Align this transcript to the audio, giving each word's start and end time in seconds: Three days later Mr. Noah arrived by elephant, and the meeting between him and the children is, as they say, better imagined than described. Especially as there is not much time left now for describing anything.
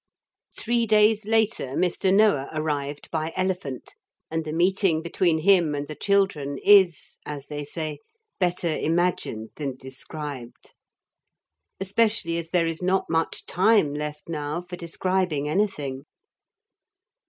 Three 0.59 0.87
days 0.87 1.25
later 1.25 1.73
Mr. 1.75 2.11
Noah 2.11 2.49
arrived 2.55 3.11
by 3.11 3.31
elephant, 3.35 3.93
and 4.31 4.43
the 4.43 4.51
meeting 4.51 5.03
between 5.03 5.37
him 5.41 5.75
and 5.75 5.87
the 5.87 5.93
children 5.93 6.57
is, 6.63 7.19
as 7.23 7.45
they 7.45 7.63
say, 7.63 7.99
better 8.39 8.75
imagined 8.75 9.51
than 9.57 9.75
described. 9.77 10.73
Especially 11.79 12.39
as 12.39 12.49
there 12.49 12.65
is 12.65 12.81
not 12.81 13.11
much 13.11 13.45
time 13.45 13.93
left 13.93 14.27
now 14.27 14.59
for 14.59 14.75
describing 14.75 15.47
anything. 15.47 16.05